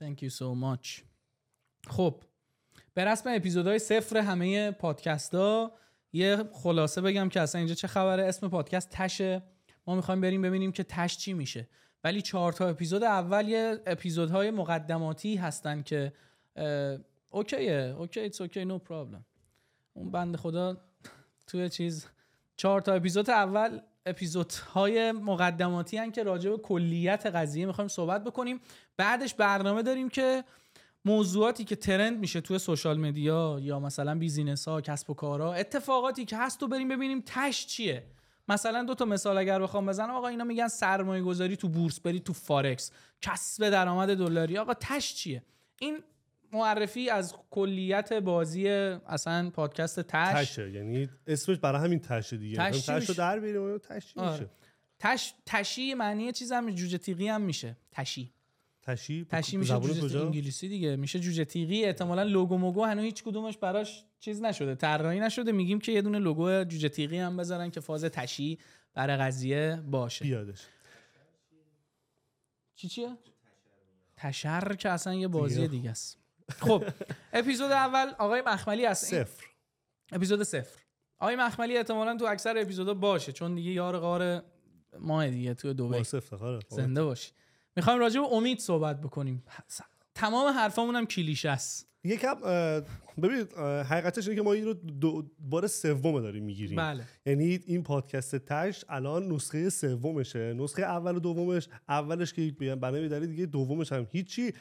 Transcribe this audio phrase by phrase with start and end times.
[0.00, 1.02] Thank you so much.
[1.86, 2.22] خب
[2.94, 5.72] به رسم اپیزودهای صفر همه پادکست ها
[6.12, 9.42] یه خلاصه بگم که اصلا اینجا چه خبره؟ اسم پادکست تشه.
[9.86, 11.68] ما می‌خوایم بریم ببینیم که تش چی میشه.
[12.04, 16.12] ولی چهار تا اپیزود اول یه اپیزودهای مقدماتی هستن که
[17.30, 17.94] OK ه.
[17.98, 19.24] OK it's OK no problem
[19.92, 20.76] اون بنده خدا
[21.46, 22.06] توی چیز.
[22.56, 28.60] چهار تا اپیزود اول اپیزودهای مقدماتی هن که راجع به کلیت قضیه می‌خوایم صحبت بکنیم.
[28.96, 30.44] بعدش برنامه داریم که
[31.04, 36.24] موضوعاتی که trend میشه توی social media یا مثلا business ها کسب و کارها اتفاقاتی
[36.24, 38.06] که هست و بریم ببینیم تش چیه.
[38.48, 42.20] مثلا دو تا مثال اگر بخوام بزنم آقا اینا میگن سرمایه گذاری تو بورس بری
[42.20, 42.92] تو فارکس
[43.22, 44.58] کسب درآمد دلاری.
[44.58, 45.42] آقا تش چیه؟
[45.80, 45.98] این
[46.52, 50.50] معرفی از کلیت بازی اصلا پادکست تش.
[50.50, 52.56] تشه یعنی اسمش برای همین تشه دیگه.
[52.56, 54.32] تش تش رو در بیاریم تش آره.
[54.32, 54.50] میشه.
[54.98, 57.76] تش تشی معنی چیز هم جوجه تیغی هم میشه.
[57.92, 58.32] تشی.
[58.82, 60.96] تشی؟ تشی میشه جوجه کجا؟ انگلیسی دیگه.
[60.96, 61.84] میشه جوجه تیغی.
[61.84, 65.52] احتمالا لوگو موگو هنوز هیچ کدومش براش چیز نشده طراحی نشده.
[65.52, 68.58] میگیم که یه دونه لوگو جوجه تیغی هم بذارن که فاز تشی
[68.94, 70.24] برای قضیه باشه.
[70.24, 70.66] بیادش.
[72.74, 73.16] چی چیه؟
[74.16, 75.68] تشر که اصلا یه بازی دیگه.
[75.68, 76.18] دیگه است.
[76.58, 76.84] خب
[77.32, 79.04] اپیزود اول آقای مخملی هست.
[79.04, 79.44] صفر.
[80.12, 80.80] اپیزود صفر.
[81.18, 84.42] آقای مخملی احتمالا تو اکثر اپیزودا باشه چون دیگه یار غار
[84.98, 85.96] ماه دیگه تو دبی.
[85.96, 87.32] افتخاره زنده باشی
[87.76, 89.44] می‌خوایم راجع به امید صحبت بکنیم.
[90.14, 91.86] تمام حرفامون هم کلیشه است.
[92.04, 92.80] یکم اه،
[93.22, 96.76] ببین اه، حقیقتش اینه که ما این رو دو بار سوم داریم می‌گیریم.
[96.76, 97.04] بله.
[97.26, 100.54] یعنی این پادکست تش الان نسخه سومشه.
[100.54, 104.06] نسخه اول و دومش اولش که بیان بنا به دلیل دیگه دومش هم.
[104.10, 104.54] هیچی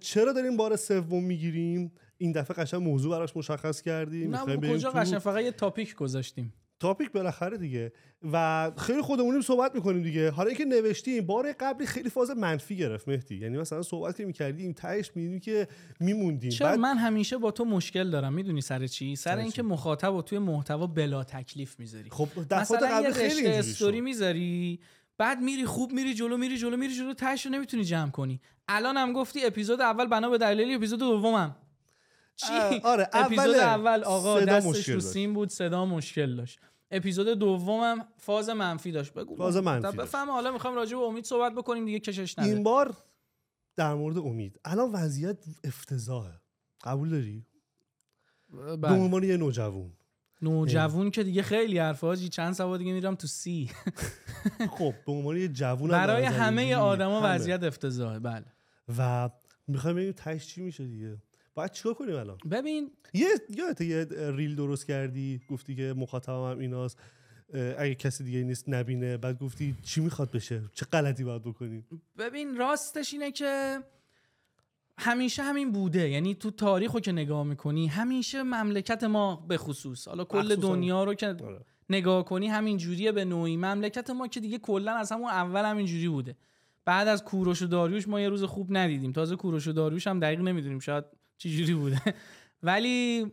[0.00, 4.36] چرا داریم بار سوم می‌گیریم؟ این دفعه قشنگ موضوع براش مشخص کردیم.
[4.36, 6.54] نه کجا قشنگ؟ فقط یه تاپیک گذاشتیم.
[6.80, 7.92] تاپیک بالاخره دیگه.
[8.32, 10.30] و خیلی خودمونیم صحبت می‌کنیم دیگه.
[10.30, 13.36] حالا اینکه نوشتیم بار قبلی خیلی فاز منفی گرفت مهدی.
[13.36, 15.68] یعنی مثلا صحبت که می‌کردیم تهش می‌دونیم که
[16.00, 16.50] میموندیم.
[16.50, 20.38] چرا من همیشه با تو مشکل دارم؟ می‌دونی سر چی؟ سر اینکه؟ مخاطب رو توی
[20.38, 22.10] محتوا بلا تکلیف می‌ذاری.
[22.10, 24.00] خب دفعات یه قبل خیلی استوری.
[24.00, 24.80] می‌ذاری
[25.18, 28.40] بعد میری خوب میری جلو میری جلو میری جلو تهش رو نمی‌تونی جمع کنی.
[28.68, 31.56] الان هم گفتی اپیزود اول بنا به دلیلی اپیزود دومم.
[32.36, 35.00] چی؟ آره، اپیزود اول آقا دستش رو.
[35.00, 36.60] سیم بود صدا مشکل داشت.
[36.90, 39.12] اپیزود دومم فاز منفی داشت.
[39.12, 39.36] بگو.
[39.36, 39.96] فاز منفی.
[39.96, 42.96] بفهم حالا می‌خوام راجع به امید صحبت بکنیم دیگه کشش نده این بار
[43.76, 44.60] در مورد امید.
[44.64, 46.40] الان وضعیت افتضاحه.
[46.84, 47.46] قبول داری؟
[48.50, 48.92] به بله.
[48.92, 49.92] عنوان یه نوجوان.
[50.42, 53.70] نوجوون که دیگه خیلی حرف حاجی چند سوا دیگه میرم تو سی
[54.78, 57.20] خب به عنوان یه جوون برای همه آدما.
[57.24, 58.44] وضعیت افتضاحه بله.
[58.98, 59.30] و
[59.66, 61.16] می‌خوایم ببینیم تهش چی میشه دیگه.
[61.54, 66.58] باید چیکار کنیم الان؟ ببین یه یادت یه ریل درست کردی گفتی که مخاطبم هم
[66.58, 66.98] ایناست
[67.78, 71.86] اگه کسی دیگه نیست نبینه بعد گفتی چی می‌خواد بشه؟ چه غلطی باید بکنیم
[72.18, 73.78] ببین راستش اینه که
[74.98, 76.10] همیشه همین بوده.
[76.10, 80.08] یعنی تو تاریخ رو که نگاه می‌کنی همیشه مملکت ما به خصوص.
[80.08, 80.56] حالا کل.
[80.56, 81.64] دنیا رو که آره.
[81.90, 83.56] نگاه کنی همین جوریه به نوعی.
[83.56, 86.36] مملکت ما که دیگه کلا از همون اول همین جوری بوده.
[86.84, 89.12] بعد از کوروش و داریوش ما یه روز خوب ندیدیم.
[89.12, 91.04] تازه کوروش و داریوش هم دقیق نمی‌دونیم شاید
[91.38, 92.00] چه جوری بوده.
[92.62, 93.26] ولی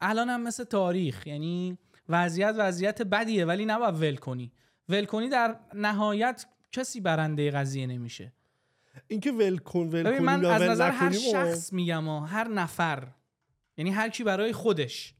[0.00, 1.26] الان هم مثل تاریخ.
[1.26, 4.52] یعنی وضعیت وضعیت بدیه ولی نباید ول کنی.
[4.88, 8.32] ول کنی در نهایت کسی برنده قضیه نمیشه.
[9.08, 13.08] اینکه ول کن ول کنیم من از نظر هر شخص میگم ها هر نفر
[13.76, 15.14] یعنی هر کی برای خودش.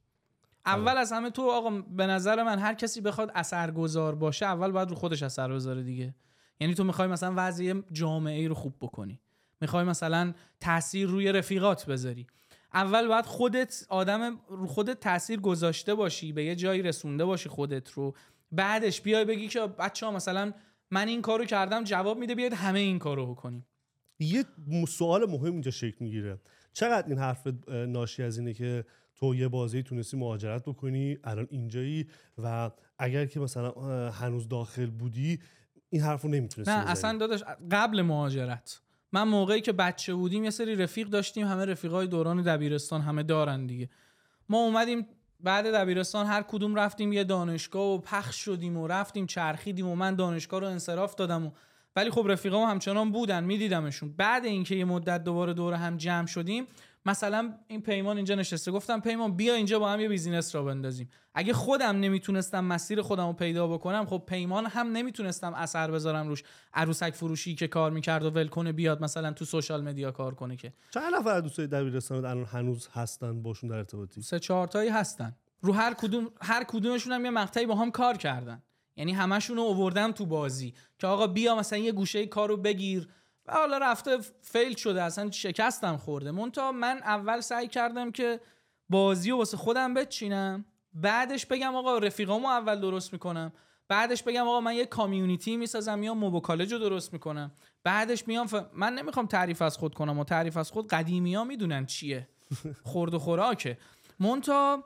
[0.66, 4.88] اول از همه تو آقا به نظر من هر کسی بخواد اثرگذار باشه اول باید
[4.88, 6.14] رو خودش اثر بذاره دیگه.
[6.60, 9.20] یعنی تو می‌خوای مثلا وضعیه جامعه ای رو خوب بکنی.
[9.60, 12.26] می‌خوای مثلا تاثیر روی رفیقات بذاری.
[12.74, 17.90] اول باید خودت آدم رو خودت تاثیر گذاشته باشی به یه جایی رسونده باشی خودت
[17.90, 18.14] رو.
[18.52, 20.52] بعدش بیای بگی که بچه ها مثلا
[20.90, 23.66] من این کارو کردم جواب میده بیاید همه این کارو بکنیم.
[24.20, 24.44] یه
[24.88, 26.38] سوال مهم اینجا شکل می‌گیره.
[26.72, 32.08] چقدر این حرف ناشی از اینه که تو یه بازی تونستی مهاجرت بکنی الان اینجایی
[32.38, 33.70] و اگر که مثلا
[34.10, 35.38] هنوز داخل بودی
[35.91, 38.81] این حرف رو نمی‌تونستی نه اصلا داداش قبل مهاجرت.
[39.12, 43.67] من موقعی که بچه بودیم یه سری رفیق داشتیم همه رفیقای دوران دبیرستان همه دارن
[43.67, 43.90] دیگه.
[44.49, 45.06] ما اومدیم
[45.40, 50.14] بعد دبیرستان هر کدوم رفتیم یه دانشگاه و پخش شدیم و رفتیم چرخیدیم و من
[50.14, 51.50] دانشگاه رو انصراف دادم و
[51.96, 54.12] ولی خب رفیقام همچنان بودن میدیدمشون.
[54.16, 56.66] بعد اینکه یه مدت دوباره دور هم جمع شدیم
[57.06, 58.70] مثلا این پیمان اینجا نشسته.
[58.70, 61.10] گفتم پیمان بیا اینجا با هم یه business راه بندازیم.
[61.34, 66.42] اگه خودم نمی‌تونستم مسیر خودم رو پیدا بکنم خب پیمان هم نمی‌تونستم اثر بذارم روش.
[66.75, 70.56] عروسک فروشی که کار می‌کرد و ول کنه بیاد مثلا تو social media کار کنه
[70.56, 70.72] که.
[70.90, 75.36] چند نفر از دوستای دبیرستان الان هنوز هستن باشون در ارتباطی؟ سه چهار تایی هستن.
[75.60, 78.62] رو هر کدوم هر کدومشون هم یه مقطعی با هم کار کردن.
[79.00, 83.08] یعنی همشون رو آوردم تو بازی که آقا بیا مثلا یه گوشه کارو بگیر.
[83.47, 86.31] و حالا رفته فیل شده اصلا شکستم خورده.
[86.31, 88.41] مونتا من اول سعی کردم که
[88.88, 90.64] بازی و واسه خودم بچینم.
[90.93, 93.52] بعدش بگم آقا رفیقامو اول درست می‌کنم.
[93.88, 97.53] بعدش بگم آقا من یه کامیونیتی می‌سازم میام موبو کالج رو درست می‌کنم.
[97.85, 98.55] بعدش میام ف...
[98.73, 102.29] من نمی‌خوام تعریف از خود کنم و تعریف از خود قدیمی ها می‌دونن چیه.
[102.91, 103.79] خورد و خوراکه.
[104.20, 104.85] مونتا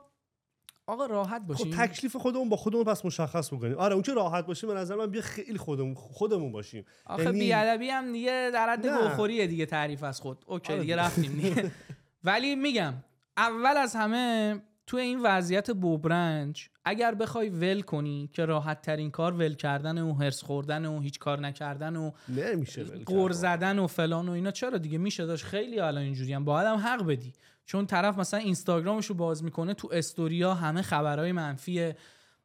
[0.87, 1.69] آقا راحت خب باشیم.
[1.71, 5.05] تکلیف خودمون با خودمون پس مشخص بکنیم آره اون که راحت باشیم به نظر من
[5.11, 6.85] بیا خیلی خودمون خودمون باشیم.
[7.05, 8.87] آخه یعنی- بیادبی هم دیگه در حد.
[8.87, 10.43] گوخوریه دیگه تعریف از خود.
[10.47, 11.05] اوکی آره دیگه دیگه.
[11.05, 11.71] رفتیم دیگه.
[12.23, 12.93] ولی میگم
[13.37, 14.55] اول از همه
[14.87, 20.13] تو این وضعیت بوبرنج اگر بخوای ول کنی که راحت ترین کار ول کردن و
[20.13, 22.83] هرس خوردن و هیچ کار نکردن و نمیشه.
[22.83, 25.45] قور زدن و فلان و اینا چرا دیگه؟ میشه داشت.
[25.45, 26.45] خیلی الان اینجوری هم.
[26.45, 27.33] باید هم حق بدی.
[27.65, 31.95] چون طرف مثلا اینستاگرامش رو باز می‌کنه تو استوریا همه خبرهای منفیه.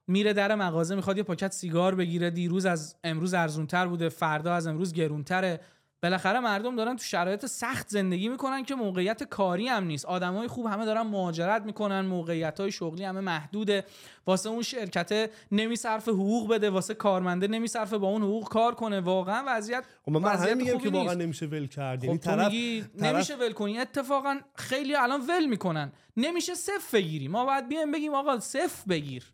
[0.07, 2.31] میره در مغازه می‌خواد یه پاکت سیگار بگیره.
[2.31, 5.61] دیروز از امروز ارزونتر بوده فردا از امروز گرونتره.
[6.03, 10.07] بالاخره مردم دارن تو شرایط سخت زندگی می‌کنن که موقعیت کاری هم نیست.
[10.07, 13.85] آدمای خوب همه دارن مهاجرت می‌کنن موقعیت های شغلی همه محدوده.
[14.27, 19.01] واسه اون شرکت نمیصرف حقوق بده واسه کارمنده نمیصرفه با اون حقوق کار کنه.
[19.01, 21.15] واقعا وضعیت خب من وضعیت میگم که واقعا.
[21.15, 21.99] نمیشه ول کرد.
[21.99, 22.53] خب یعنی تو طرف
[22.95, 23.79] نمیشه ول کنی.
[23.79, 25.93] اتفاقا خیلی الان ول می‌کنن.
[26.17, 27.29] نمیشه صفر بگیری.
[27.29, 29.25] ما باید بیایم بگیم آقا صفر بگیر.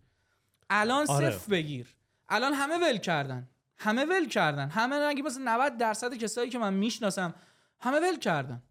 [0.70, 1.30] الان آره.
[1.30, 1.86] صفر بگیر.
[2.28, 3.48] الان همه ول کردن.
[3.78, 4.68] همه ول کردن.
[4.68, 7.34] همه نگی مثلا 90 درصد کسایی که من می‌شناسم
[7.80, 8.62] همه ول کردن.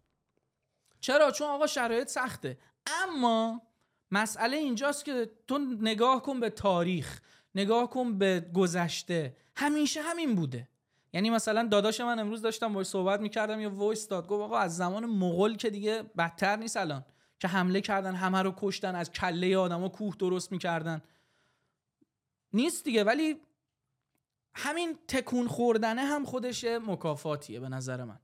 [1.00, 2.58] چرا؟ چون آقا شرایط سخته.
[3.02, 3.62] اما
[4.10, 7.20] مسئله اینجاست که تو نگاه کن به تاریخ
[7.54, 9.36] نگاه کن به گذشته.
[9.56, 10.68] همیشه همین بوده.
[11.12, 14.26] یعنی مثلا داداش من امروز داشتم باش صحبت می‌کردم یا وایس داد.
[14.26, 17.04] گفت آقا از زمان مغول که دیگه بدتر نیست الان.
[17.38, 21.02] که حمله کردن همه رو کشتن از کله آدما کوه درست می‌کردن.
[22.52, 23.04] نیست دیگه.
[23.04, 23.40] ولی
[24.56, 28.18] همین تکون خوردنه هم خودش یه مکافاتیه به نظر من.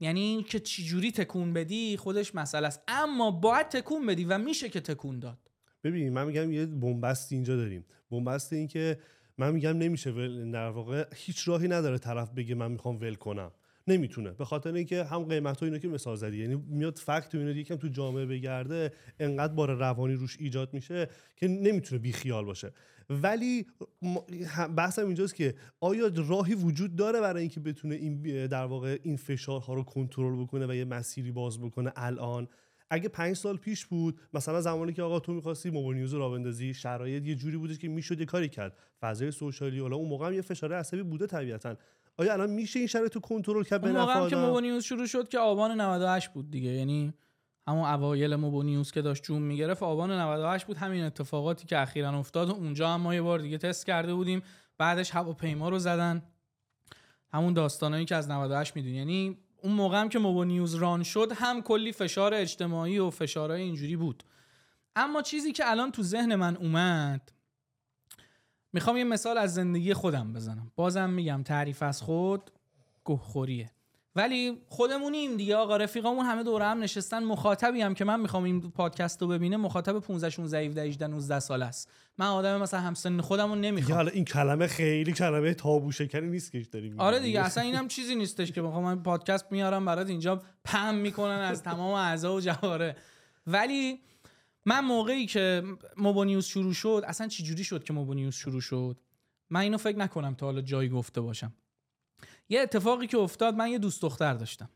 [0.00, 2.82] یعنی این که چجوری تکون بدی خودش مسئله است.
[2.88, 5.38] اما باید تکون بدی و میشه که تکون داد.
[5.84, 7.84] ببین من میگم یه بنبست اینجا داریم.
[8.10, 8.98] بنبست این که
[9.38, 13.50] من میگم نمیشه ول در واقع هیچ راهی نداره طرف بگه من می‌خوام ول کنم.
[13.88, 14.30] نمی‌تونه.
[14.30, 16.38] به خاطر اینکه هم قیمت اینو که مثال زدی.
[16.38, 21.48] یعنی میاد فکت اینو یکم تو جامعه بگرده انقدر بار روانی روش ایجاد میشه که
[21.48, 22.72] نمی‌تونه بی خیال باشه.
[23.10, 23.66] ولی
[24.76, 29.74] بحثم اینجاست که آیا راهی وجود داره برای اینکه بتونه این در واقع این فشارها
[29.74, 32.48] رو کنترل بکنه و یه مسیری باز بکنه الان؟
[32.90, 36.74] اگه پنج سال پیش بود مثلا زمانی که آقا تو می‌خواستی موبایل نیوز رو بندازی
[36.74, 38.76] شرایط یه جوری بودش که می‌شد یه کاری کرد.
[39.00, 41.76] فضای سوشالی حالا اون موقع هم یه فشار عصبی بوده طبیعتا.
[42.16, 45.28] آیا الان میشه این شرایط رو کنترل کرد به نفع که؟ موبو نیوز شروع شد
[45.28, 46.70] که آبان 98 بود دیگه.
[46.70, 47.14] یعنی
[47.68, 50.76] همون اوایل موبو نیوز که داشت جون می‌گرفت آبان 98 بود.
[50.76, 54.42] همین اتفاقاتی که اخیرا افتاد و اونجا هم ما یه بار دیگه تست کرده بودیم.
[54.78, 56.22] بعدش هواپیما رو زدن.
[57.32, 58.96] همون داستانایی که از 98 می‌دونی.
[58.96, 63.62] یعنی اون موقع هم که موبو نیوز ران شد هم کلی فشار اجتماعی و فشارهای
[63.62, 64.24] اینجوری بود.
[64.96, 67.32] اما چیزی که الان تو ذهن من اومد
[68.72, 70.72] می‌خوام یه مثال از زندگی خودم بزنم.
[70.76, 72.50] بازم میگم تعریف از خود
[73.04, 73.70] گهخوریه
[74.18, 77.24] ولی خودمونیم دیگه آقا رفیقامون همه دوره هم نشستن.
[77.24, 81.40] مخاطبی هم که من می‌خوام این پادکست رو ببینه مخاطب 15 16 17 18 19
[81.40, 81.90] سال است.
[82.18, 86.28] من آدم مثلا همسن خودم رو دیگه نمی‌خوام حالا این کلمه خیلی کلمه تابو شکنی
[86.28, 87.00] نیست که داریم.
[87.00, 91.38] آره دیگه اصلا اینم چیزی نیستش که بخوام من پادکست میارم برات اینجا پم می‌کنن
[91.38, 92.96] از تمام اعضا و جواره.
[93.46, 94.00] ولی
[94.66, 95.62] من موقعی که
[95.96, 98.96] موبا نیوز شروع شد اصلا چی جوری شد که موبا نیوز شروع شد؟
[99.50, 101.52] من اینو فکر نکنم تا حالا جایی گفته باشم.
[102.48, 104.68] یه اتفاقی که افتاد من یه دوست دختر داشتم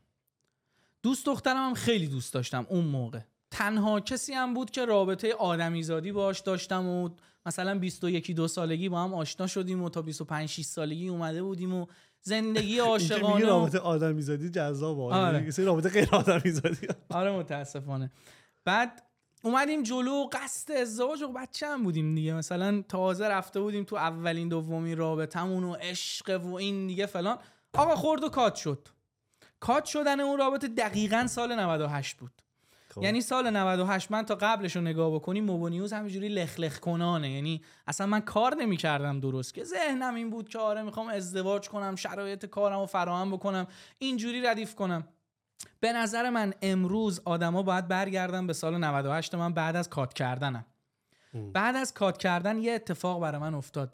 [1.03, 6.13] دوست دخترم هم خیلی دوست داشتم اون موقع تنها کسی هم بود که رابطه آدمیزادی
[6.13, 7.09] باش داشتم و
[7.47, 11.75] مثلا 21 دو سالگی با هم آشنا شدیم و تا 25 6 سالگی اومده بودیم
[11.75, 11.87] و
[12.21, 13.45] زندگی عاشقانه.
[13.45, 15.17] رابطه آدمیزادی جذاب آره.
[15.17, 15.53] آره.
[15.59, 18.11] یه رابطه غیر آدمیزادی آره متاسفانه
[18.65, 19.03] بعد
[19.43, 24.49] اومدیم جلو قصد ازدواج و بچه هم بودیم دیگه مثلا تازه رفته بودیم تو اولین
[24.49, 27.39] دومین رابطمون و عشق و این دیگه فلان
[27.75, 28.89] آقا خورد و کات شد.
[29.61, 32.33] کات شدن اون رابطه دقیقا سال 98 بود.
[32.95, 33.03] خب.
[33.03, 37.31] یعنی سال 98 من تا قبلش رو نگاه بکنی موبو نیوز همینجوری لخ لخ کنانه.
[37.31, 39.65] یعنی اصلا من کار نمی‌کردم درست که.
[39.65, 43.67] ذهنم این بود که آره می‌خوام ازدواج کنم شرایط کارم رو فراهم بکنم
[43.99, 45.09] اینجوری ردیف کنم.
[45.81, 50.65] به نظر من امروز آدما باید برگردن به سال 98 من بعد از کات کردنم.
[51.53, 53.93] بعد از کات کردن یه اتفاق برای من افتاد.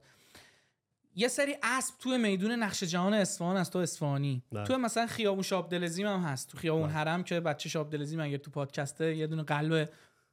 [1.18, 4.42] یه سری اسب توی میدون نقش جهان اصفهان از تو اصفهانی.
[4.52, 4.64] بله.
[4.64, 6.92] تو مثلا خیابون شاب دلزیم هم هست تو خیابون بله.
[6.92, 9.88] حرم که بچه شاب دلزیم اگه تو پادکسته یه دونه قلب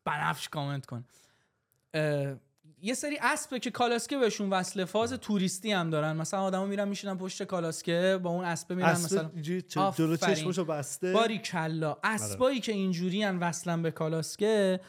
[0.05, 1.05] بنفش کامنت کن.
[2.81, 6.15] یه سری اسبه که کالاسکه بهشون وصله فاز توریستی هم دارن.
[6.15, 10.17] مثلا آدما میرن میشینن پشت کالاسکه با اون اسبه میرن مثلا اینجوری چه- جلو.
[10.17, 11.97] چشمشو بسته؟ باری کلا.
[12.03, 14.79] اسبایی که اینجوری ان وصلن به کالاسکه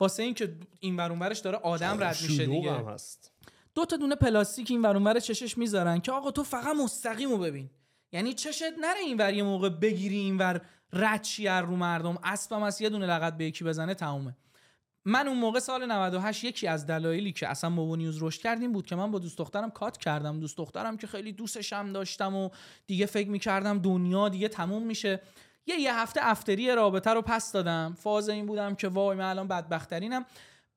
[0.00, 2.72] واسه اینکه این ور اونورش داره آدم رد میشه دیگه.
[2.86, 3.33] هست.
[3.74, 7.70] دو تا دونه پلاستیک این ور اونور چشش می‌ذارن که آقا تو فقط مستقیمو ببین.
[8.12, 10.60] یعنی چشت نره اینور یه موقع بگیری اینور
[10.92, 12.18] رد رو مردم.
[12.24, 14.36] اسبم از یه دونه لغت به یکی بزنه تمومه.
[15.04, 18.86] من اون موقع سال 98 یکی از دلایلی که اصلا موبو نیوز رشد کردیم بود
[18.86, 20.40] که من با دوست دخترم کات کردم.
[20.40, 22.50] دوست دخترم که خیلی دوستشم داشتم و
[22.86, 25.20] دیگه فکر می‌کردم دنیا دیگه تموم میشه.
[25.66, 27.96] یه یه هفته افتری رابطه رو پس دادم.
[27.98, 30.26] فاز این بودم که وای من الان بدبخترینم.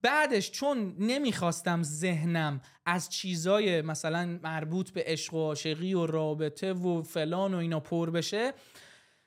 [0.01, 7.01] بعدش چون نمی‌خواستم ذهنم از چیزای مثلا مربوط به عشق و عاشقی و رابطه و
[7.01, 8.53] فلان و اینا پر بشه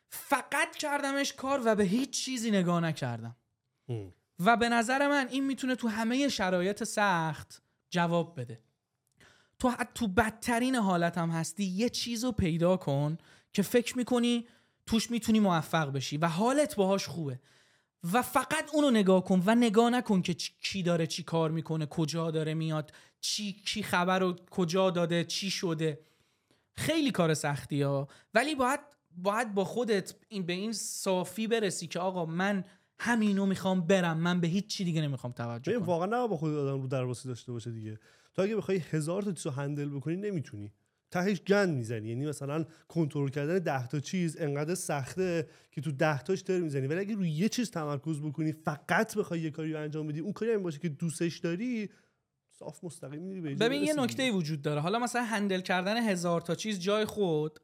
[0.08, 3.36] فقط کردمش کار و به هیچ چیزی نگاه نکردم.
[4.38, 8.60] و به نظر من این می‌تونه تو همه شرایط سخت جواب بده.
[9.58, 13.18] تو حتی تو بدترین حالت هم هستی یه چیز رو پیدا کن
[13.52, 14.46] که فکر می‌کنی
[14.86, 17.40] توش می‌تونی موفق بشی و حالت باهاش خوبه.
[18.12, 21.86] و فقط اونو نگاه کن و نگاه نکن که چی- کی داره چی کار می‌کنه
[21.86, 26.00] کجا داره میاد چی کی خبر رو کجا داده چی شده.
[26.76, 28.80] خیلی کار سختی ها ولی باید
[29.16, 32.64] باید با خودت این به این صافی برسی که آقا من
[32.98, 34.18] همینو می‌خوام برم.
[34.18, 35.82] من به هیچ چی دیگه نمی‌خوام توجه کنم.
[35.82, 37.98] واقعا نه با خود آدم رو درواسی داشته باشه دیگه.
[38.34, 40.72] تو اگه بخوای هزار تا چیز رو هندل بکنی نمی‌تونی.
[41.10, 42.08] تهش گند می‌زنی.
[42.08, 46.86] یعنی مثلا کنترل کردن ده تا چیز انقدر سخته که تو ده تاش تر می‌زنی.
[46.86, 50.32] ولی اگه روی یه چیز تمرکز بکنی فقط بخوای یه کاری رو انجام بدی اون
[50.32, 51.90] کاری هم باشه که دوستش داری
[52.58, 54.80] صاف مستقیم میری به ببین یه نکته وجود داره.
[54.80, 57.60] حالا مثلا هندل کردن هزار تا چیز جای خود.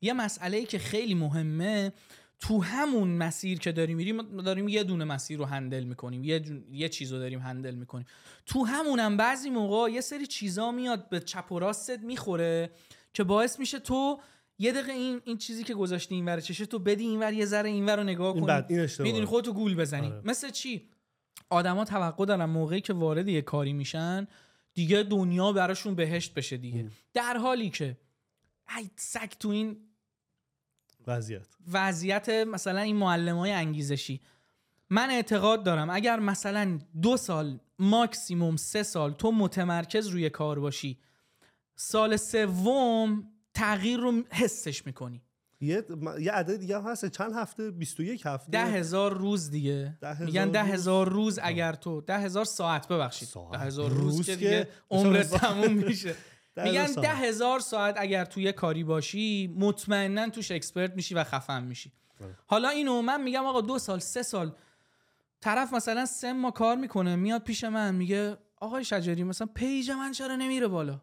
[0.00, 1.92] یه مسئله ای که خیلی مهمه
[2.40, 6.40] تو همون مسیر که داریم میریم ما داریم یه دونه مسیر رو هندل می‌کنیم یه,
[6.40, 8.06] جون- یه چیز رو داریم هندل می‌کنیم.
[8.46, 12.70] تو همونم بعضی موقع یه سری چیزا میاد به چپ و راستت می‌خوره
[13.14, 14.20] که باعث میشه تو
[14.58, 17.96] یه دقیقه این این چیزی که گذاشتی اینور چشه تو بدی اینور یه ذره اینور
[17.96, 18.46] رو نگاه این کنی.
[18.68, 18.86] این.
[19.04, 20.06] می‌دونی خودتو گول بزنی.
[20.06, 20.22] آره.
[20.24, 20.88] مثل چی؟
[21.50, 24.26] آدما توقع دارن موقعی که وارد یه کاری میشن
[24.74, 26.78] دیگه دنیا براشون بهشت بشه دیگه.
[27.14, 27.96] در حالی که
[28.78, 29.76] ای سگ تو این
[31.08, 31.46] وضعیت.
[31.72, 34.20] وضعیت مثلا این معلم های انگیزشی.
[34.90, 40.98] من اعتقاد دارم اگر مثلا دو سال ماکسیموم سه سال تو متمرکز روی کار باشی
[41.76, 43.24] سال سوم
[43.54, 45.22] تغییر رو حسش می‌کنی.
[45.60, 45.84] یه
[46.20, 47.06] یه عدد دیگه هم هست.
[47.06, 49.98] چند هفته؟ 21 هفته؟ ده هزار روز دیگه.
[50.00, 50.70] ده هزار میگن ده روز.
[50.70, 53.28] هزار روز اگر تو ده هزار ساعت ببخشید.
[53.28, 53.52] ساعت.
[53.52, 56.14] ده هزار روز, روز که دیگه مثلا عمر با- تموم میشه.
[56.64, 56.86] میگن.
[56.86, 61.92] ده هزار ساعت اگر توی کاری باشی مطمئنا توش اکسپرت میشی و خفن میشی.
[62.46, 64.52] حالا اینو من میگم آقا دو سال سه سال
[65.40, 70.12] طرف مثلا سه ماه کار می‌کنه میاد پیش من میگه آقای شجری مثلا page من
[70.12, 71.00] چرا نمیره بالا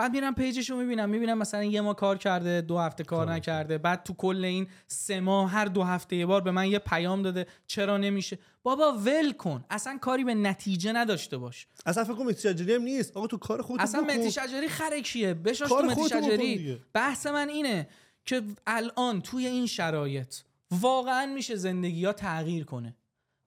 [0.00, 3.26] بعد میرم page ش رو می‌بینم می‌بینم مثلا یه ماه کار کرده دو هفته کار
[3.26, 6.68] کار نکرده بعد تو کل این سه ماه هر دو هفته یه بار به من
[6.68, 11.66] یه پیام داده چرا نمیشه؟ بابا ول کن اصلا کاری به نتیجه نداشته باش.
[11.86, 13.16] اصلا فکر کنم شجری هم نیست.
[13.16, 14.00] آقا تو کار خودت اصلا.
[14.00, 16.80] مهدی شجری خر کیه بشاش تو بکن شجری.
[16.92, 17.88] بحث من اینه
[18.24, 20.36] که الان توی این شرایط
[20.70, 22.96] واقعا میشه زندگی ها تغییر کنه.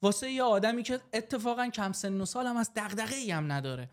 [0.02, 3.90] واسه یه آدمی که اتفاقا کم سن و سال هم از دغدغه ای هم نداره.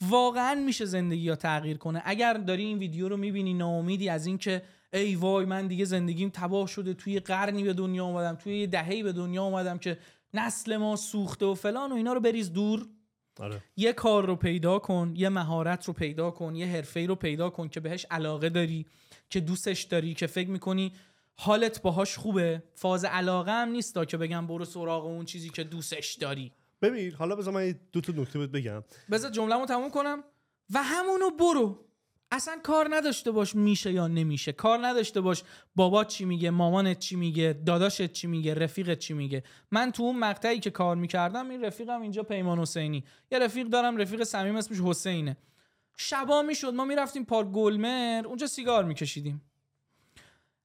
[0.00, 2.02] واقعا میشه زندگی ها تغییر کنه.
[2.04, 4.62] اگر داری این ویدیو رو می‌بینی ناامیدی از اینکه
[4.92, 9.02] ای وای من دیگه زندگیم تباه شده توی قرنی به دنیا اومدم توی یه دههی
[9.02, 9.98] به دنیا اومدم که
[10.34, 12.86] نسل ما سوخته و فلان و اینا رو بریز دور.
[13.40, 13.62] آره.
[13.76, 17.68] یه کار رو پیدا کن یه مهارت رو پیدا کن یه حرفه رو پیدا کن
[17.68, 18.86] که بهش علاقه داری
[19.30, 20.92] که دوستش داری که فکر می‌کنی
[21.34, 22.62] حالت باهاش خوبه.
[22.74, 26.52] فاز علاقه هم نیست تا که بگم برو سراغ اون چیزی که دوستش داری.
[26.82, 28.84] ببین حالا بذار من دو تا نکته بهت بگم.
[29.10, 30.24] بذار جمله‌مو تموم کنم.
[30.74, 31.84] و همونو برو.
[32.30, 34.52] اصلا کار نداشته باش میشه یا نمیشه.
[34.52, 35.42] کار نداشته باش
[35.76, 39.42] بابات چی میگه مامانت چی میگه داداشت چی میگه رفیقت چی میگه.
[39.70, 43.04] من تو اون مقطعی که کار می‌کردم این رفیقم اینجا پیمان حسینی.
[43.32, 45.36] یه رفیق دارم رفیق صمیم اسمش حسینه.
[45.96, 49.42] شبا می‌شد ما می‌رفتیم پارک گلمر اونجا سیگار میکشیدیم.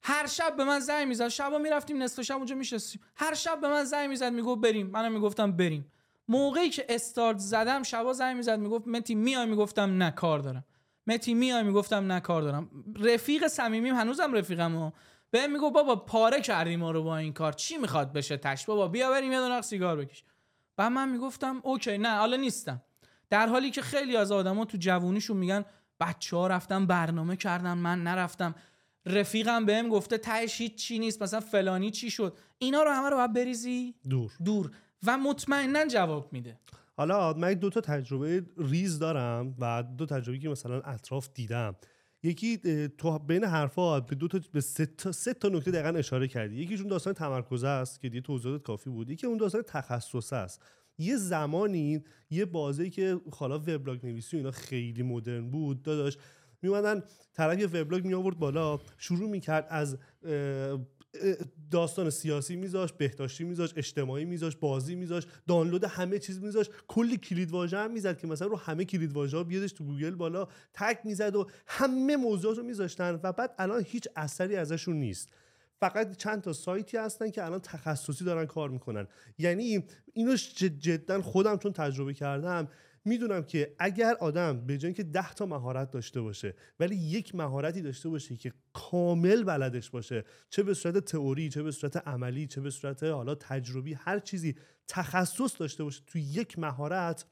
[0.01, 1.27] هر شب به من زنگ می‌زد.
[1.27, 3.01] شبا می‌رفتیم نصف شب اونجا میشستیم.
[3.15, 4.87] هر شب به من زنگ می‌زد می‌گفت بریم.
[4.87, 5.91] منم می‌گفتم بریم.
[6.27, 10.65] موقعی که استارت زدم شبا زنگ می‌زد می‌گفت متی میای؟ می‌گفتم نه کار دارم.
[11.07, 12.69] متی میای؟ می‌گفتم نه کار دارم.
[12.99, 14.91] رفیق صمیمیم هنوزم رفیقم و
[15.31, 17.53] بهم می‌گفت بابا پاره کردی ما رو با این کار.
[17.53, 20.23] چی می‌خواد بشه تش؟ بابا بیا بریم یه دونه سیگار بکش.
[20.77, 22.81] بعد من می‌گفتم OK نه حالا نیستم.
[23.29, 25.65] در حالی که خیلی از آدما تو جوونیشون میگن
[25.99, 28.55] بچه ها رفتن برنامه کردن من نرفتم.
[29.05, 33.17] رفیقم بهم گفته تهش هیچ چی نیست مثلا فلانی چی شد؟ اینا رو همه رو
[33.17, 34.31] باید بریزی؟ دور.
[34.45, 34.71] دور.
[35.07, 36.59] و مطمئنا جواب میده.
[36.95, 41.75] حالا من دو تا تجربه ریز دارم و دو تجربه که مثلا اطراف دیدم.
[42.23, 42.57] یکی
[42.97, 46.55] تو بین حرفات به دو تا به سه تا سه تا نکته دقیقا اشاره کردی.
[46.55, 49.09] یکیشون داستان تمرکز است که دیگه توضیحات کافی بود.
[49.09, 50.61] یکی اون داستان تخصص است.
[50.97, 56.17] یه زمانی یه بازی که حالا وبلاگ نویسی اینا خیلی مدرن بود داداش
[56.61, 59.97] میومدن طرف یه وبلاگ می آورد بالا شروع می‌کرد از
[61.71, 66.69] داستان سیاسی میذاش بهداشتی میذاش اجتماعی میذاش بازی میذاش دانلود همه چیز میذاش.
[66.87, 70.15] کلی کلید واژه هم می‌زد که مثلا رو همه کلید واژه ها بیادش تو گوگل
[70.15, 75.29] بالا تک می‌زد و همه موضوعات رو میذاشتن و بعد الان هیچ اثری ازشون نیست.
[75.79, 79.07] فقط چند تا سایتی هستن که الان تخصصی دارن کار می‌کنن.
[79.37, 80.35] یعنی اینو
[80.79, 82.67] جدا خودم چون تجربه کردم
[83.05, 87.81] می‌دونم که اگر آدم به جای که ده تا مهارت داشته باشه ولی یک مهارتی
[87.81, 92.61] داشته باشه که کامل بلدش باشه چه به صورت تئوری چه به صورت عملی چه
[92.61, 94.55] به صورت حالا تجربی هر چیزی
[94.87, 97.25] تخصص داشته باشه تو یک مهارت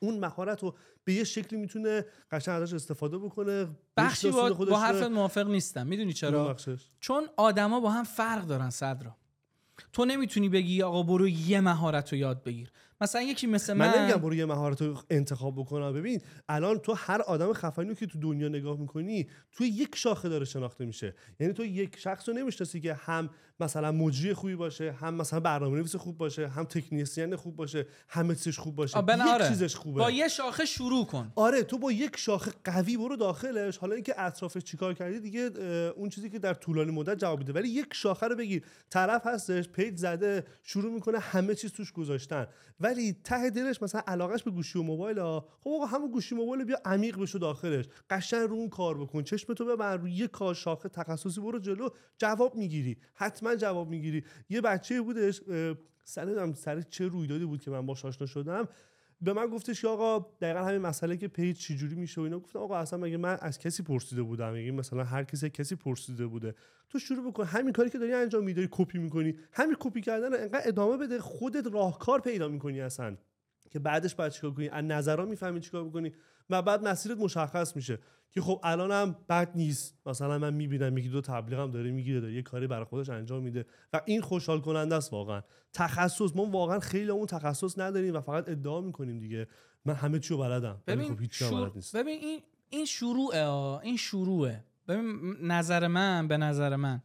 [0.00, 5.02] اون مهارت رو به یه شکلی می‌تونه قشنگ ازش استفاده بکنه بخشی با, با حرفت
[5.02, 5.86] موافق نیستم.
[5.86, 6.56] می‌دونی چرا؟
[7.00, 9.16] چون آدما با هم فرق دارن صدرا.
[9.92, 12.72] تو نمی‌تونی بگی آقا برو یه مهارت رو یاد بگیر.
[13.00, 16.94] مثلا یکی مثل من من نمیگم برو یه مهارت رو انتخاب بکنم ببین الان تو
[16.96, 21.14] هر آدم خفنی که تو دنیا نگاه می‌کنی تو یک شاخه داره شناخته میشه.
[21.40, 23.30] یعنی تو یک شخص رو نمی‌شناسی که هم
[23.60, 28.58] مثلا مجری خوبی باشه هم مثلا برنامه‌نویس خوب باشه هم تکنیسین خوب باشه همه چیزش
[28.58, 28.98] خوب باشه.
[28.98, 29.48] یک آره.
[29.48, 30.00] چیزش خوبه.
[30.00, 31.32] با یه شاخه شروع کن.
[31.36, 33.76] آره تو با یک شاخه قوی برو داخلش.
[33.76, 35.50] حالا اینکه اطرافش چیکار کردی دیگه
[35.96, 37.52] اون چیزی که در طولانی مدت جواب میده.
[37.52, 38.62] ولی یک شاخه رو بگیر.
[38.90, 42.46] طرف هستش page زده شروع می‌کنه همه چیز توش گذاشتن.
[42.80, 46.64] ولی ته دلش مثلا علاقش به گوشی و موبایل ها خب آقا همون گوشی موبایل
[46.64, 47.84] بیا عمیق بشو داخلش.
[48.10, 49.22] قشنگ رو اون کار بکن.
[49.22, 52.96] چشم تو ببر روی یک کار شاخه تخصصی برو جلو جواب می‌گیری.
[53.14, 54.24] حتما جواب می‌گیری.
[54.50, 55.40] یه بچه بودش
[56.04, 58.68] سر سر چه رویدادی بود که من باش آشنا شدم.
[59.20, 62.38] به من گفتش که آقا دقیقا همین مسئله که page چجوری میشه و اینا.
[62.38, 66.26] گفتم آقا اصلا مگه من از کسی پرسیده بودم؟ میگه مثلا هر کسی کسی پرسیده
[66.26, 66.54] بوده.
[66.88, 67.44] تو شروع بکن.
[67.44, 69.38] همین کاری که داری انجام میداری کپی می‌کنی.
[69.52, 71.20] همین کپی کردن انقدر ادامه بده.
[71.20, 73.16] خودت راهکار پیدا می‌کنی اصلا.
[73.70, 76.12] که بعدش باید چیکار کنی؟ از نظرها می‌فهمی چیکار بکنی.
[76.50, 77.98] و بعد مسیرت مشخص میشه.
[78.30, 79.98] که خب الانم بد نیست.
[80.06, 82.32] مثلا من می‌بینم یکی دو تبلیغ داره می‌گیره داره.
[82.32, 83.66] یه کاری برای خودش انجام میده.
[83.92, 85.42] و این خوشحال کننده است واقعا.
[85.72, 89.46] تخصص ما واقعا خیلی اون تخصص نداریم و فقط ادعا می‌کنیم دیگه.
[89.84, 91.72] من همه چی رو بلدم ببین خب شور...
[91.94, 94.64] ببین این این شروعه این شروعه.
[94.88, 97.02] ببین نظر من به نظر من.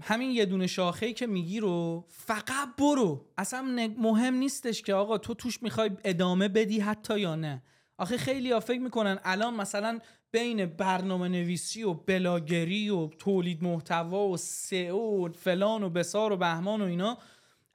[0.00, 3.26] همین یه دونه شاخه که میگی رو فقط برو.
[3.38, 7.62] اصلا مهم نیستش که آقا تو توش می‌خوای ادامه بدی حتی یا نه.
[8.00, 9.98] آخه خیلی ها فکر می‌کنن الان مثلا
[10.32, 16.36] بین برنامه نویسی و بلاگری و تولید محتوا و سئو و فلان و بسار و
[16.36, 17.18] بهمان و اینا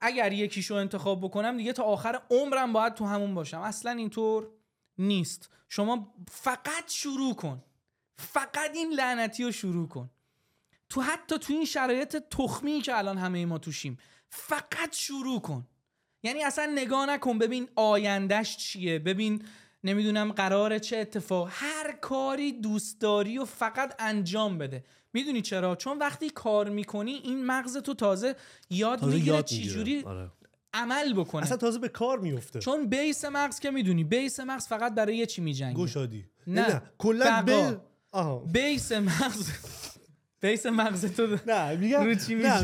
[0.02, 3.60] اگر یکیشو انتخاب بکنم دیگه تا آخر عمرم باید تو همون باشم.
[3.60, 4.48] اصلا اینطور
[4.98, 5.50] نیست.
[5.70, 7.64] شما فقط شروع کن.
[8.18, 10.10] فقط این لعنتی رو شروع کن.
[10.90, 13.98] تو حتی تو این شرایط تخمی که الان همه ما توشیم
[14.30, 15.68] فقط شروع کن.
[16.24, 19.44] یعنی اصلا نگاه نکن ببین آیندهش چیه ببین
[19.86, 24.84] نمی‌دونم قرار چه اتفاق هر کاری دوست داری و فقط انجام بده.
[25.13, 28.36] می‌دونی چرا؟ چون وقتی کار می‌کنی این مغز تو تازه
[28.69, 30.32] یاد می‌گیره چجوری آره.
[30.74, 31.43] عمل بکنه.
[31.43, 35.26] اصلا تازه به کار میفته چون بیس مغز که می‌دونی بیس مغز فقط برای یه
[35.26, 35.78] چی میجنگه.
[35.78, 36.26] گشادی.
[36.48, 36.82] نه, نه.
[36.98, 37.80] کلا
[38.54, 39.50] بیس مغز
[40.41, 42.63] بیس مغز تو نه میگم رو چی نه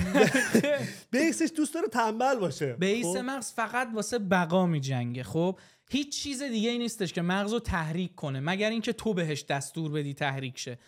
[1.12, 2.74] بیسش دوست داره تنبل باشه.
[2.74, 5.60] بیس خب؟ مغز فقط واسه بقا میجنگه خب؟
[5.92, 9.92] هیچ چیز دیگه ای نیستش که مغز رو تحریک کنه مگر اینکه تو بهش دستور
[9.92, 10.80] بدی تحریک شه.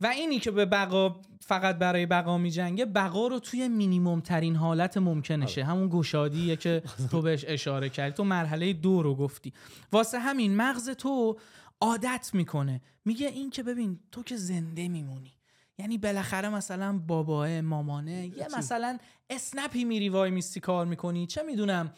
[0.00, 4.96] و اینی که به بقا فقط برای بقا میجنگه بقا رو توی مینیموم ترین حالت
[4.96, 5.64] ممکنشه.
[5.64, 8.14] همون گشادیه که تو بهش اشاره کردی.
[8.16, 9.52] تو مرحله دو رو گفتی.
[9.92, 11.38] واسه همین مغز تو
[11.80, 12.80] عادت می‌کنه.
[13.04, 15.32] میگه این که ببین تو که زنده میمونی.
[15.78, 18.98] یعنی بالاخره مثلا باباه مامانه یه مثلا
[19.30, 21.26] اسنپی میری وای میستی کار می‌کنی.
[21.26, 21.92] چه می‌دونم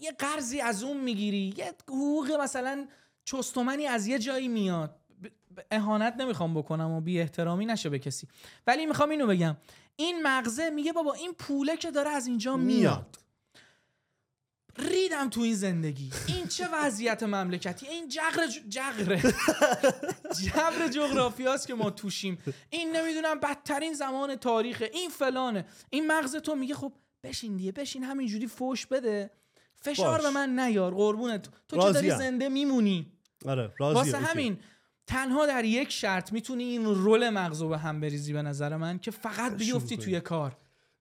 [0.00, 1.54] یه قرضی از اون می‌گیری.
[1.56, 2.88] یه حقوق مثلا
[3.24, 5.00] چستومنی از یه جایی میاد.
[5.70, 8.28] اهانت نمی‌خوام بکنم و بی احترامی نشه به کسی.
[8.66, 9.56] ولی می‌خوام اینو بگم.
[9.96, 13.18] این مغزه میگه بابا این پوله که داره از اینجا میاد.
[14.78, 16.10] ریدم تو این زندگی.
[16.28, 19.22] این چه وضعیت مملکتی؟ این جغر جغره.
[20.44, 22.38] جبر جغرافیاست که ما توشیم.
[22.70, 24.90] این نمی‌دونم بدترین زمان تاریخه.
[24.92, 25.64] این فلانه.
[25.90, 26.92] این مغز تو میگه خب
[27.24, 29.30] بشین دیگه بشین همینجوری فوش بده.
[29.82, 31.48] فشار به من نیار قربونت.
[31.68, 33.12] تو که داری زنده میمونی.
[33.46, 34.58] آره واسه همین
[35.06, 39.10] تنها در یک شرط می‌تونی این رول مغزو به هم بریزی به نظر من که
[39.10, 40.56] فقط بیفتی توی کار.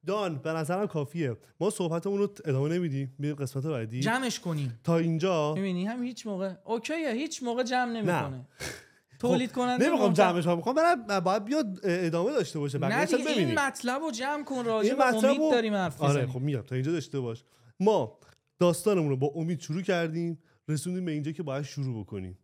[0.05, 1.37] دان به نظرم کافیه.
[1.59, 3.15] ما صحبتمون رو ادامه نمیدیم.
[3.19, 3.99] به قسمت بعدی.
[3.99, 4.79] جمعش کنیم.
[4.83, 5.53] تا اینجا.
[5.53, 8.45] می‌بینی؟ هم هیچ موقع اوکیه هیچ موقع جمع نمی‌کنه.
[9.19, 10.55] تولید کننده نمی‌خوام جمعش کنم.
[10.55, 12.77] می‌خوام برم باید بیاد ادامه داشته باشه.
[12.77, 16.27] نه این مطلب رو جمع کن راجع به امید داریم حرف آره.
[16.27, 16.61] خب میگم.
[16.61, 17.43] تا اینجا داشته باش.
[17.79, 18.19] ما
[18.61, 22.37] داستانمون رو با امید شروع کردیم رسوندیم به اینجا که باید شروع بکنیم.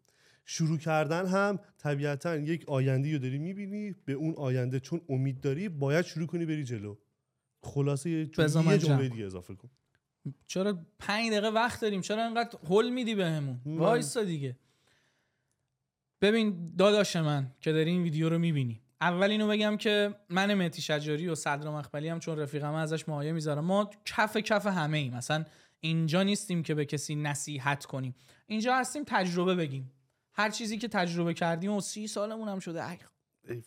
[0.45, 5.69] شروع کردن هم طبیعتا یک آینده رو داری می‌بینی به اون آینده چون امید داری
[5.69, 6.95] باید شروع کنی بری جلو.
[7.61, 9.09] خلاصه یه جمله.
[9.09, 9.69] دیگه اضافه کن.
[10.47, 14.57] چرا پنج دقیقه وقت داریم؟ چرا انقدر هول میدی بهمون؟ من- وایسا دیگه.
[16.21, 18.81] ببین داداش من که داری این ویدیو رو می‌بینی.
[19.01, 23.31] اول اینو بگم که من مهدی شجاری و صدر مخبلی هم چون رفیقم ازش مایه
[23.31, 23.65] می‌ذارم.
[23.65, 25.13] ما کف کف همه ایم.
[25.13, 25.45] مثلا
[25.79, 28.15] اینجا نیستیم که به کسی نصیحت کنیم.
[28.47, 29.91] اینجا هستیم تجربه بگیم.
[30.33, 32.89] هر چیزی که تجربه کردیم و سی سالمون هم شده.
[32.89, 32.97] ای
[33.47, 33.57] ای.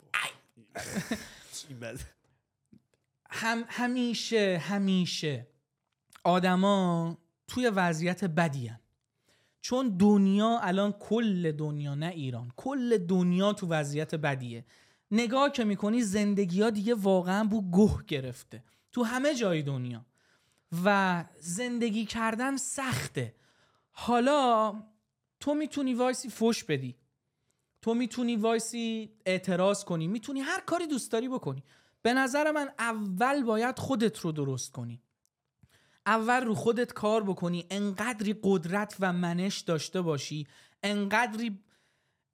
[3.30, 5.46] هم همیشه همیشه
[6.24, 8.80] آدما توی وضعیت بدی هن.
[9.60, 14.64] چون دنیا الان کل دنیا نه ایران کل دنیا تو وضعیت بدیه.
[15.10, 18.64] نگاه که می‌کنی زندگی ها دیگه واقعا بو گوه گرفته.
[18.92, 20.06] تو همه جای دنیا.
[20.84, 23.34] و زندگی کردن سخته.
[23.90, 24.74] حالا
[25.40, 26.96] تو می‌تونی وایسی فش بدی.
[27.82, 30.06] تو می‌تونی وایسی اعتراض کنی.
[30.06, 31.64] می‌تونی هر کاری دوست داری بکنی.
[32.02, 35.02] به نظر من اول باید خودت رو درست کنی.
[36.06, 37.66] اول رو خودت کار بکنی.
[37.70, 40.46] انقدری قدرت و منش داشته باشی.
[40.82, 41.58] انقدری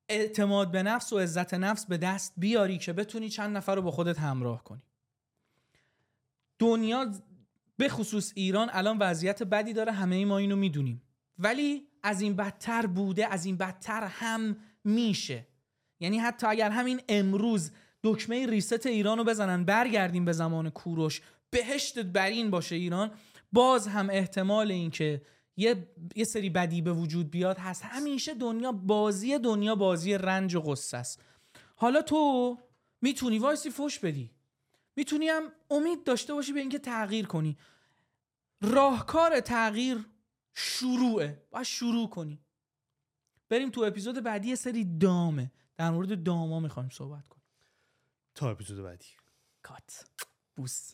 [0.08, 3.90] اعتماد به نفس و عزت نفس به دست بیاری که بتونی چند نفر رو با
[3.90, 4.82] خودت همراه کنی.
[6.58, 7.12] دنیا
[7.76, 11.02] به خصوص ایران الان وضعیت بدی داره همه ما اینو می‌دونیم.
[11.38, 15.46] ولی از این بدتر بوده از این بدتر هم میشه.
[16.00, 17.70] یعنی حتی اگر همین امروز
[18.02, 23.10] دکمه ریست ایران رو بزنن برگردیم به زمان کوروش بهشت برین باشه ایران.
[23.52, 25.22] باز هم احتمال این که
[25.56, 27.82] یه, یه سری بدی به وجود بیاد هست.
[27.84, 31.22] همیشه دنیا بازی دنیا بازی رنج و غصه است.
[31.76, 32.58] حالا تو
[33.02, 34.30] می‌تونی وایسی فوش بدی؟
[34.96, 37.58] می‌تونی هم امید داشته باشی به اینکه تغییر کنی.
[38.60, 40.06] راهکار تغییر
[40.54, 41.46] شروعه.
[41.50, 42.40] باید شروع کنی.
[43.48, 45.52] بریم تو اپیزود بعدی یه سری دامه.
[45.76, 47.44] در مورد داما می‌خوایم صحبت کنیم.
[48.34, 49.06] تا اپیزود بعدی.
[49.62, 50.04] کات.
[50.56, 50.92] بوس.